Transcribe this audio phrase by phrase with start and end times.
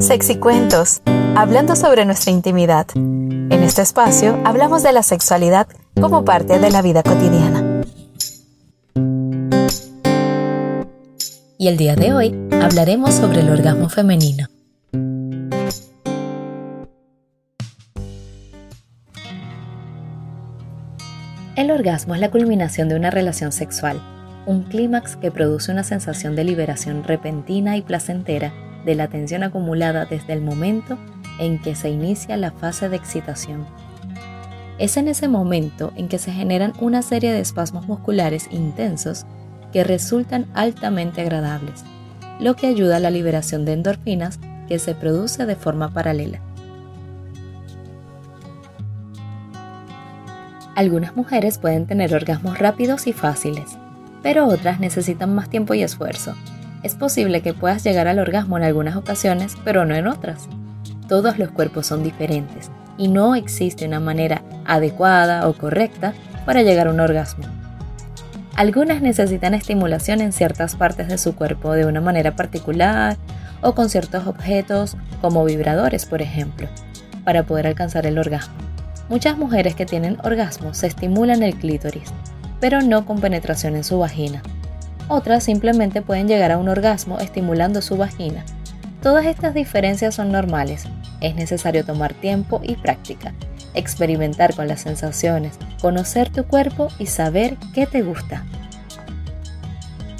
[0.00, 1.02] Sexicuentos,
[1.36, 2.86] hablando sobre nuestra intimidad.
[2.94, 5.68] En este espacio hablamos de la sexualidad
[6.00, 7.82] como parte de la vida cotidiana.
[11.58, 14.46] Y el día de hoy hablaremos sobre el orgasmo femenino.
[21.56, 24.00] El orgasmo es la culminación de una relación sexual,
[24.46, 30.04] un clímax que produce una sensación de liberación repentina y placentera de la tensión acumulada
[30.04, 30.98] desde el momento
[31.38, 33.64] en que se inicia la fase de excitación.
[34.78, 39.26] Es en ese momento en que se generan una serie de espasmos musculares intensos
[39.72, 41.84] que resultan altamente agradables,
[42.40, 46.40] lo que ayuda a la liberación de endorfinas que se produce de forma paralela.
[50.74, 53.78] Algunas mujeres pueden tener orgasmos rápidos y fáciles,
[54.20, 56.34] pero otras necesitan más tiempo y esfuerzo,
[56.82, 60.48] es posible que puedas llegar al orgasmo en algunas ocasiones, pero no en otras.
[61.08, 66.14] Todos los cuerpos son diferentes y no existe una manera adecuada o correcta
[66.46, 67.44] para llegar a un orgasmo.
[68.56, 73.16] Algunas necesitan estimulación en ciertas partes de su cuerpo de una manera particular
[73.62, 76.68] o con ciertos objetos como vibradores, por ejemplo,
[77.24, 78.54] para poder alcanzar el orgasmo.
[79.08, 82.12] Muchas mujeres que tienen orgasmo se estimulan el clítoris,
[82.60, 84.42] pero no con penetración en su vagina.
[85.12, 88.44] Otras simplemente pueden llegar a un orgasmo estimulando su vagina.
[89.02, 90.84] Todas estas diferencias son normales.
[91.20, 93.34] Es necesario tomar tiempo y práctica,
[93.74, 98.44] experimentar con las sensaciones, conocer tu cuerpo y saber qué te gusta.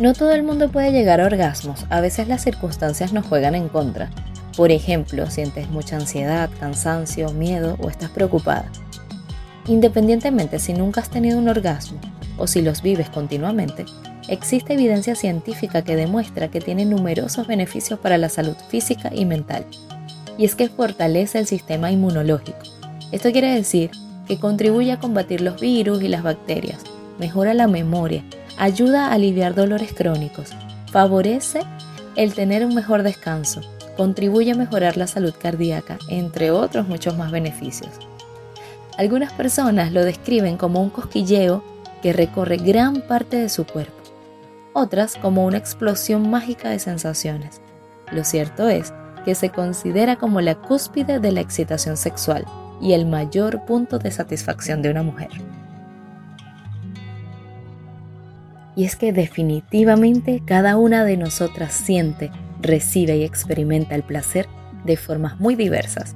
[0.00, 3.68] No todo el mundo puede llegar a orgasmos, a veces las circunstancias nos juegan en
[3.68, 4.08] contra.
[4.56, 8.64] Por ejemplo, sientes mucha ansiedad, cansancio, miedo o estás preocupada.
[9.66, 12.00] Independientemente si nunca has tenido un orgasmo
[12.38, 13.84] o si los vives continuamente,
[14.28, 19.64] existe evidencia científica que demuestra que tiene numerosos beneficios para la salud física y mental.
[20.36, 22.58] Y es que fortalece el sistema inmunológico.
[23.10, 23.90] Esto quiere decir
[24.26, 26.80] que contribuye a combatir los virus y las bacterias,
[27.18, 28.22] mejora la memoria,
[28.58, 30.50] ayuda a aliviar dolores crónicos,
[30.92, 31.60] favorece
[32.14, 33.62] el tener un mejor descanso,
[33.96, 37.90] contribuye a mejorar la salud cardíaca, entre otros muchos más beneficios.
[38.98, 41.64] Algunas personas lo describen como un cosquilleo
[42.02, 43.97] que recorre gran parte de su cuerpo
[44.72, 47.60] otras como una explosión mágica de sensaciones.
[48.12, 48.92] Lo cierto es
[49.24, 52.44] que se considera como la cúspide de la excitación sexual
[52.80, 55.28] y el mayor punto de satisfacción de una mujer.
[58.76, 62.30] Y es que definitivamente cada una de nosotras siente,
[62.60, 64.46] recibe y experimenta el placer
[64.84, 66.14] de formas muy diversas.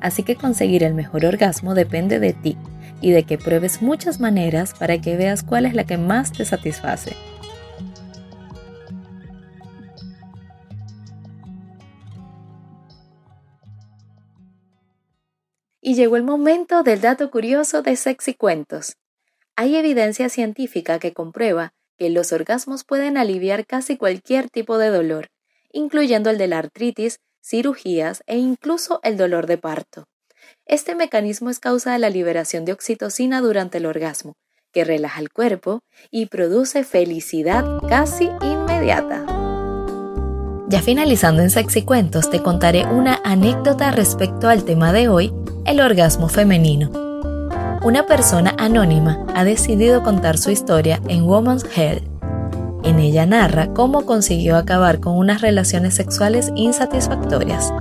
[0.00, 2.56] Así que conseguir el mejor orgasmo depende de ti
[3.00, 6.44] y de que pruebes muchas maneras para que veas cuál es la que más te
[6.44, 7.16] satisface.
[15.86, 18.96] Y llegó el momento del dato curioso de Sexy Cuentos.
[19.54, 25.28] Hay evidencia científica que comprueba que los orgasmos pueden aliviar casi cualquier tipo de dolor,
[25.72, 30.06] incluyendo el de la artritis, cirugías e incluso el dolor de parto.
[30.64, 34.32] Este mecanismo es causa de la liberación de oxitocina durante el orgasmo,
[34.72, 35.80] que relaja el cuerpo
[36.10, 39.26] y produce felicidad casi inmediata.
[40.70, 45.30] Ya finalizando en Sexy Cuentos, te contaré una anécdota respecto al tema de hoy
[45.64, 46.90] el orgasmo femenino.
[47.82, 52.02] Una persona anónima ha decidido contar su historia en Woman's Hell.
[52.82, 57.72] En ella narra cómo consiguió acabar con unas relaciones sexuales insatisfactorias.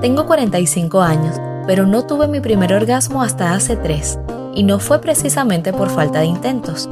[0.00, 4.18] Tengo 45 años, pero no tuve mi primer orgasmo hasta hace 3,
[4.54, 6.88] y no fue precisamente por falta de intentos.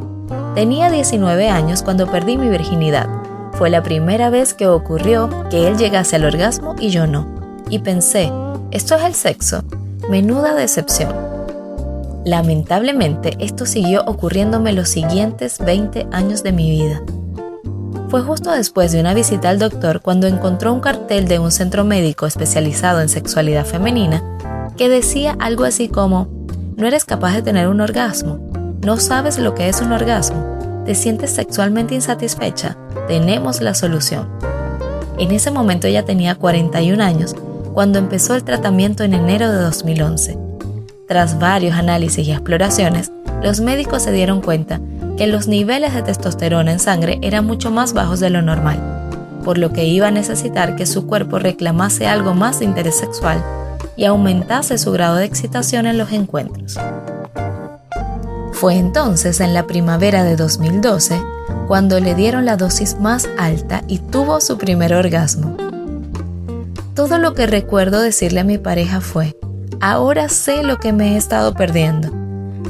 [0.55, 3.09] Tenía 19 años cuando perdí mi virginidad.
[3.53, 7.27] Fue la primera vez que ocurrió que él llegase al orgasmo y yo no.
[7.69, 8.33] Y pensé,
[8.73, 9.65] ¿Esto es el sexo?
[10.09, 11.13] Menuda decepción.
[12.25, 17.03] Lamentablemente, esto siguió ocurriéndome los siguientes 20 años de mi vida.
[18.11, 21.83] Fue justo después de una visita al doctor cuando encontró un cartel de un centro
[21.83, 24.23] médico especializado en sexualidad femenina
[24.77, 26.29] que decía algo así como,
[26.77, 28.39] no eres capaz de tener un orgasmo,
[28.85, 32.77] no sabes lo que es un orgasmo, te sientes sexualmente insatisfecha,
[33.09, 34.29] tenemos la solución.
[35.19, 37.35] En ese momento ella tenía 41 años
[37.73, 40.39] cuando empezó el tratamiento en enero de 2011.
[41.07, 43.11] Tras varios análisis y exploraciones,
[43.43, 44.81] los médicos se dieron cuenta
[45.17, 48.81] que los niveles de testosterona en sangre eran mucho más bajos de lo normal,
[49.45, 53.43] por lo que iba a necesitar que su cuerpo reclamase algo más de interés sexual
[53.97, 56.79] y aumentase su grado de excitación en los encuentros.
[58.53, 61.21] Fue entonces en la primavera de 2012
[61.67, 65.70] cuando le dieron la dosis más alta y tuvo su primer orgasmo.
[67.01, 69.35] Todo lo que recuerdo decirle a mi pareja fue,
[69.81, 72.13] ahora sé lo que me he estado perdiendo.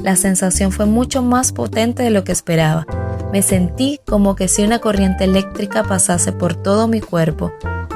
[0.05, 2.87] La sensación fue mucho más potente de lo que esperaba.
[3.32, 7.53] Me sentí como que si una corriente eléctrica pasase por todo mi cuerpo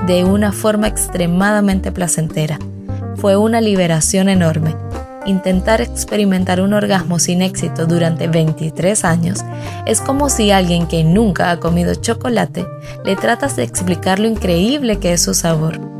[0.08, 2.58] de una forma extremadamente placentera.
[3.14, 4.74] Fue una liberación enorme.
[5.26, 9.44] Intentar experimentar un orgasmo sin éxito durante 23 años
[9.86, 12.66] es como si alguien que nunca ha comido chocolate
[13.04, 15.93] le tratas de explicar lo increíble que es su sabor.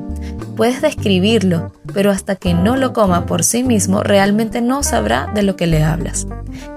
[0.57, 5.43] Puedes describirlo, pero hasta que no lo coma por sí mismo realmente no sabrá de
[5.43, 6.29] lo que le hablas.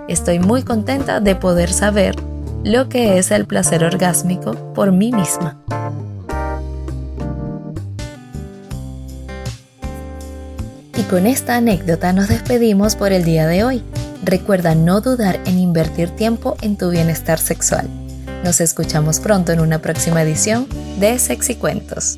[0.07, 2.15] Estoy muy contenta de poder saber
[2.63, 5.61] lo que es el placer orgásmico por mí misma.
[10.95, 13.83] Y con esta anécdota nos despedimos por el día de hoy.
[14.23, 17.87] Recuerda no dudar en invertir tiempo en tu bienestar sexual.
[18.43, 20.67] Nos escuchamos pronto en una próxima edición
[20.99, 22.17] de Sexy Cuentos.